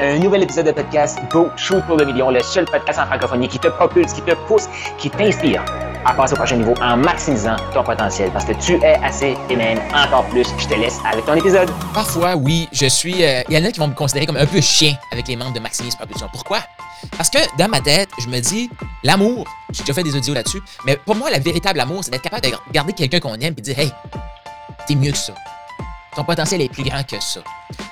[0.00, 3.46] Un nouvel épisode de podcast Go Shoot pour le million, le seul podcast en francophonie
[3.46, 4.64] qui te propulse, qui te pousse,
[4.98, 5.64] qui t'inspire
[6.04, 9.54] à passer au prochain niveau en maximisant ton potentiel parce que tu es assez et
[9.54, 10.48] même encore plus.
[10.58, 11.70] Je te laisse avec ton épisode.
[11.94, 13.24] Parfois, oui, je suis.
[13.24, 15.36] euh, Il y en a qui vont me considérer comme un peu chien avec les
[15.36, 16.26] membres de Maximise Propulsion.
[16.32, 16.58] Pourquoi?
[17.16, 18.68] Parce que dans ma tête, je me dis,
[19.04, 22.22] l'amour, j'ai déjà fait des audios là-dessus, mais pour moi, le véritable amour, c'est d'être
[22.22, 23.92] capable de regarder quelqu'un qu'on aime et dire, hey,
[24.88, 25.34] t'es mieux que ça.
[26.16, 27.40] Ton potentiel est plus grand que ça.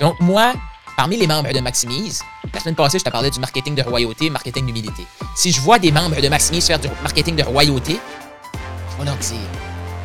[0.01, 0.53] Donc, moi,
[0.97, 2.23] parmi les membres de Maximise,
[2.53, 5.07] la semaine passée, je te parlais du marketing de royauté, marketing d'humilité.
[5.35, 7.99] Si je vois des membres de Maximise faire du marketing de royauté,
[8.93, 9.39] je vais leur dire,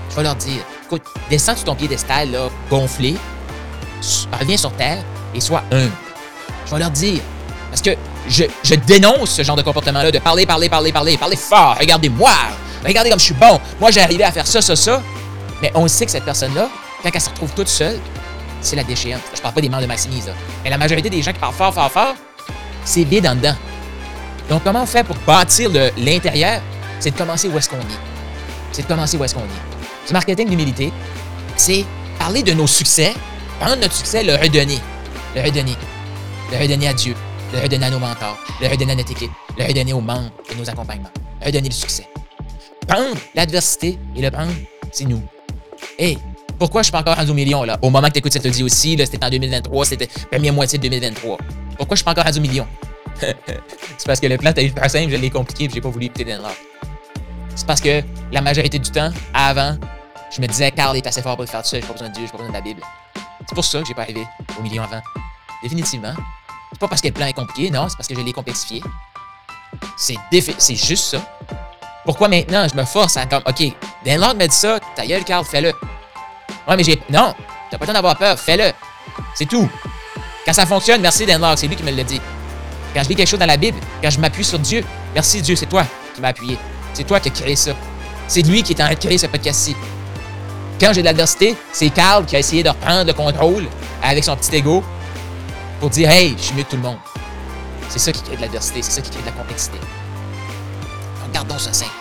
[0.10, 3.16] je vais leur dire, écoute, descends sur ton piédestal, là, gonflé,
[4.40, 5.04] reviens sur terre
[5.36, 5.92] et sois humble.
[6.66, 7.22] Je vais leur dire,
[7.70, 7.92] parce que
[8.30, 12.32] je, je dénonce ce genre de comportement-là, de parler, parler, parler, parler, parler fort, regardez-moi,
[12.86, 15.02] regardez comme je suis bon, moi j'ai arrivé à faire ça, ça, ça,
[15.62, 16.70] mais on sait que cette personne-là,
[17.04, 18.00] quand elle se retrouve toute seule,
[18.62, 19.22] c'est la déchéante.
[19.36, 20.34] Je parle pas des membres de Maximise, là.
[20.64, 22.16] Mais la majorité des gens qui parlent fort, fort, fort,
[22.84, 23.56] c'est vide en dedans.
[24.50, 26.62] Donc, comment on fait pour bâtir le- l'intérieur?
[27.00, 28.00] C'est de commencer où est-ce qu'on est.
[28.72, 30.08] C'est de commencer où est-ce qu'on est.
[30.08, 30.92] Du marketing d'humilité,
[31.56, 31.86] c'est
[32.18, 33.14] parler de nos succès,
[33.60, 34.80] prendre notre succès, le redonner.
[35.36, 35.76] Le redonner.
[36.52, 37.14] Le redonner à Dieu.
[37.54, 38.38] Le redonner à nos mentors.
[38.62, 39.32] Le redonner à notre équipe.
[39.58, 41.12] Le redonner aux membres et nos accompagnements.
[41.46, 42.08] Redonner le succès.
[42.88, 44.52] Prendre l'adversité et le prendre,
[44.92, 45.22] c'est nous.
[46.00, 46.18] Hey,
[46.58, 47.78] pourquoi je suis pas encore rendu au million, là?
[47.82, 50.84] Au moment que tu écoutes cette audio aussi, c'était en 2023, c'était première moitié de
[50.84, 51.38] 2023.
[51.78, 52.68] Pourquoi je suis pas encore rendu au million?
[53.20, 56.06] c'est parce que le plan était hyper simple, je l'ai compliqué et j'ai pas voulu
[56.06, 56.58] écouter Dan Locke.
[57.56, 59.78] C'est parce que la majorité du temps, avant,
[60.36, 62.10] je me disais, Carl est assez fort pour le faire tout seul, j'ai pas besoin
[62.10, 62.82] de Dieu, j'ai pas besoin de la Bible.
[63.48, 64.26] C'est pour ça que j'ai pas arrivé
[64.60, 65.02] au million avant.
[65.64, 66.14] Définitivement.
[66.72, 68.84] C'est pas parce que le plan est compliqué, non, c'est parce que je l'ai complexifié.
[69.98, 70.16] C'est
[70.58, 71.22] c'est juste ça.
[72.06, 73.74] Pourquoi maintenant je me force à comme, OK,
[74.06, 75.74] Dan m'a dit ça, ta gueule, Carl, fais-le.
[76.68, 77.02] Ouais, mais j'ai.
[77.10, 77.34] Non,
[77.72, 78.72] t'as pas le temps d'avoir peur, fais-le.
[79.36, 79.70] C'est tout.
[80.46, 82.22] Quand ça fonctionne, merci Dan Locke, c'est lui qui me l'a dit.
[82.94, 85.56] Quand je lis quelque chose dans la Bible, quand je m'appuie sur Dieu, merci Dieu,
[85.56, 86.58] c'est toi qui m'as appuyé.
[86.94, 87.72] C'est toi qui as créé ça.
[88.28, 89.76] C'est lui qui est en train de créer ce podcast-ci.
[90.80, 93.66] Quand j'ai de l'adversité, c'est Carl qui a essayé de reprendre le contrôle
[94.04, 94.84] avec son petit ego
[95.80, 96.98] pour dire Hey, je suis mieux que tout le monde.
[97.90, 99.78] C'est ça qui crée de l'adversité, c'est ça qui crée de la complexité.
[101.22, 101.92] Donc, gardons ça simple.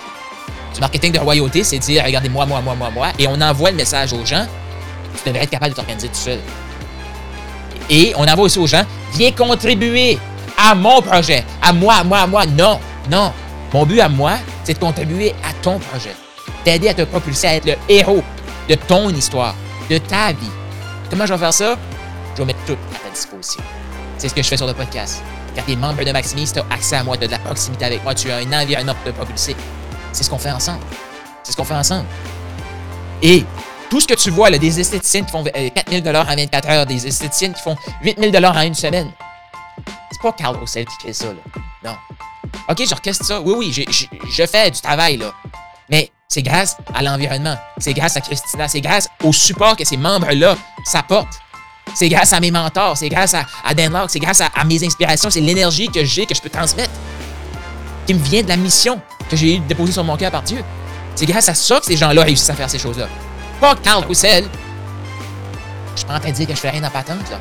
[0.75, 3.77] Du marketing de royauté, c'est dire regardez-moi, moi, moi, moi, moi, et on envoie le
[3.77, 4.47] message aux gens
[5.23, 6.41] tu devrais être capable de t'organiser tout seul.
[7.89, 10.19] Et on envoie aussi aux gens viens contribuer
[10.57, 12.47] à mon projet, à moi, à moi, à moi.
[12.47, 13.33] Non, non.
[13.73, 14.35] Mon but à moi,
[14.65, 16.15] c'est de contribuer à ton projet,
[16.65, 18.23] t'aider à te propulser à être le héros
[18.69, 19.55] de ton histoire,
[19.91, 20.51] de ta vie.
[21.11, 21.77] Comment je vais faire ça?
[22.35, 23.63] Je vais mettre tout à ta disposition.
[24.19, 25.23] C'est ce que je fais sur le podcast.
[25.55, 27.39] Quand tu es membre de Maximise, tu as accès à moi, tu as de la
[27.39, 29.57] proximité avec moi, tu as un environnement pour te propulser.
[30.13, 30.81] C'est ce qu'on fait ensemble.
[31.43, 32.07] C'est ce qu'on fait ensemble.
[33.23, 33.45] Et
[33.91, 36.87] tout ce que tu vois, des esthéticiennes qui font euh, 4 000 en 24 heures,
[36.87, 39.11] des esthéticiennes qui font 8 000 en une semaine,
[40.11, 41.61] c'est pas Carl Roussel qui crée ça, là.
[41.85, 41.97] Non.
[42.69, 43.41] OK, j'orchestre ça.
[43.41, 43.87] Oui, oui,
[44.31, 45.33] je fais du travail, là.
[45.91, 47.57] Mais c'est grâce à l'environnement.
[47.79, 48.67] C'est grâce à Christina.
[48.69, 51.41] C'est grâce au support que ces membres-là s'apportent.
[51.95, 52.97] C'est grâce à mes mentors.
[52.97, 53.97] C'est grâce à, à Dan.
[54.09, 55.31] C'est grâce à, à mes inspirations.
[55.31, 56.91] C'est l'énergie que j'ai, que je peux transmettre.
[58.07, 60.63] Qui me vient de la mission que j'ai déposée sur mon cœur par Dieu.
[61.15, 63.09] C'est grâce à ça que ces gens-là réussissent à faire ces choses-là.
[63.61, 64.45] Pas Carl Roussel.
[65.95, 67.39] Je suis pas en train de dire que je fais rien patente, là.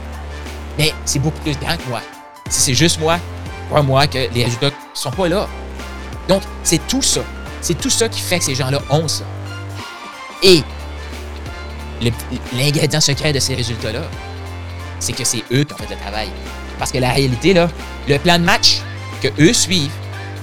[0.78, 2.02] Mais c'est beaucoup plus grand que moi.
[2.50, 3.18] Si c'est juste moi,
[3.70, 5.48] crois-moi que les résultats sont pas là.
[6.28, 7.22] Donc, c'est tout ça.
[7.62, 9.24] C'est tout ça qui fait que ces gens-là ont ça.
[10.44, 10.64] Et
[12.54, 14.02] l'ingrédient secret de ces résultats-là,
[15.00, 16.30] c'est que c'est eux qui ont fait le travail.
[16.78, 17.70] Parce que la réalité, là,
[18.08, 18.82] le plan de match
[19.22, 19.92] que eux suivent,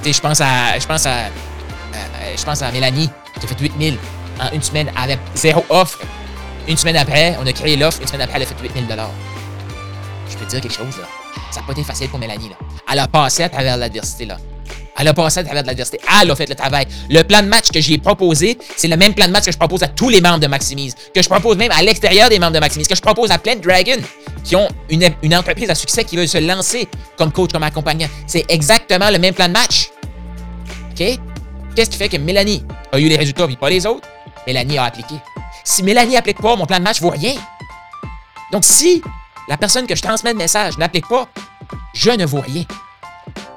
[0.04, 1.28] je pense à, je pense à-
[2.36, 3.98] je pense à Mélanie qui a fait 8000
[4.52, 5.98] une semaine avec zéro offre.
[6.68, 8.00] Une semaine après, on a créé l'offre.
[8.00, 8.86] Une semaine après, elle a fait 8000
[10.30, 11.08] Je peux te dire quelque chose, là.
[11.50, 12.56] Ça n'a pas été facile pour Mélanie, là.
[12.90, 14.36] Elle a passé à travers l'adversité, là.
[14.98, 15.98] Elle a passé à travers l'adversité.
[16.20, 16.86] Elle a fait le travail.
[17.08, 19.58] Le plan de match que j'ai proposé, c'est le même plan de match que je
[19.58, 22.52] propose à tous les membres de Maximise, que je propose même à l'extérieur des membres
[22.52, 24.02] de Maximise, que je propose à plein de Dragons
[24.44, 28.08] qui ont une, une entreprise à succès qui veulent se lancer comme coach, comme accompagnant.
[28.26, 29.90] C'est exactement le même plan de match.
[30.90, 31.18] OK?
[31.74, 34.06] Qu'est-ce qui fait que Mélanie a eu les résultats et pas les autres?
[34.46, 35.16] Mélanie a appliqué.
[35.64, 37.34] Si Mélanie applique pas, mon plan de match vaut rien.
[38.50, 39.02] Donc, si
[39.48, 41.28] la personne que je transmets le message n'applique pas,
[41.94, 42.64] je ne vaux rien.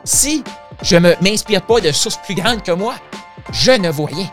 [0.03, 0.43] Si
[0.81, 2.95] je ne m'inspire pas de sources plus grandes que moi,
[3.51, 4.29] je ne vaux rien.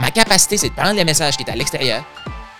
[0.00, 2.04] Ma capacité, c'est de prendre le message qui est à l'extérieur,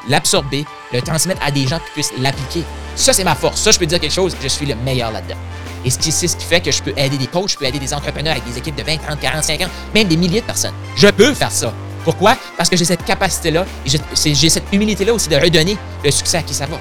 [0.09, 2.65] l'absorber, le transmettre à des gens qui puissent l'appliquer.
[2.95, 3.61] Ça, c'est ma force.
[3.61, 5.39] Ça, je peux dire quelque chose, je suis le meilleur là-dedans.
[5.85, 7.93] Et c'est ce qui fait que je peux aider des coachs, je peux aider des
[7.93, 10.75] entrepreneurs avec des équipes de 20, 30, 40, 50, même des milliers de personnes.
[10.97, 11.73] Je peux faire ça.
[12.05, 12.37] Pourquoi?
[12.57, 13.91] Parce que j'ai cette capacité-là et
[14.35, 16.79] j'ai cette humilité-là aussi de redonner le succès à qui ça va.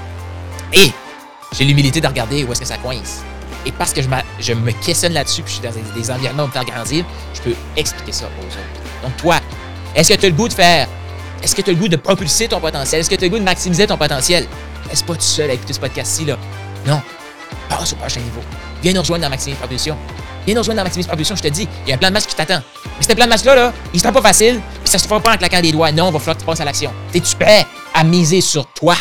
[0.73, 0.91] Et
[1.55, 3.21] j'ai l'humilité de regarder où est-ce que ça coince.
[3.65, 6.65] Et parce que je, me questionne là-dessus, puis je suis dans des, environnements pour me
[6.65, 9.03] faire je peux expliquer ça aux autres.
[9.03, 9.39] Donc, toi,
[9.95, 10.87] est-ce que tu as le goût de faire
[11.43, 13.01] est-ce que tu as le goût de propulser ton potentiel?
[13.01, 14.45] Est-ce que tu as le goût de maximiser ton potentiel?
[14.91, 16.37] Est-ce pas tout seul à écouter ce podcast-ci, là?
[16.85, 17.01] Non.
[17.67, 18.41] Passe au prochain niveau.
[18.83, 19.97] Viens nous rejoindre dans Maximise Propulsion.
[20.45, 21.67] Viens nous rejoindre dans Maximise Propulsion, je te dis.
[21.85, 22.61] Il y a un plan de match qui t'attend.
[22.99, 24.59] Mais ce plan de match-là, là, il sera pas facile,
[24.91, 25.91] ça se fera pas en claquant des doigts.
[25.91, 26.91] Non, il va falloir à l'action.
[27.13, 28.95] Es-tu prêt à miser sur toi?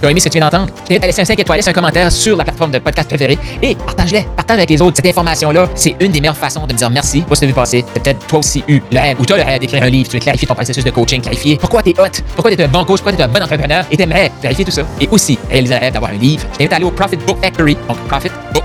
[0.00, 0.72] Tu aimé ce que tu viens d'entendre?
[0.82, 3.08] Je t'invite à laisser un 5 étoiles, laisse un commentaire sur la plateforme de podcast
[3.08, 4.22] préférée et partage-les.
[4.36, 4.96] Partage avec les autres.
[4.96, 7.50] Cette information-là, c'est une des meilleures façons de me dire merci pour ce que tu
[7.50, 7.84] as vu passer?
[7.94, 10.22] peut-être toi aussi eu le rêve ou as le rêve d'écrire un livre, tu veux
[10.22, 12.84] clarifier ton processus de coaching, clarifier pourquoi tu es hot, pourquoi tu es un bon
[12.84, 13.84] coach, pourquoi tu es un bon entrepreneur?
[13.90, 14.82] Et tu aimerais clarifier tout ça.
[15.00, 16.44] Et aussi réaliser le d'avoir un livre.
[16.52, 17.76] Je t'invite à aller au Profit Book Factory,
[18.54, 18.64] donc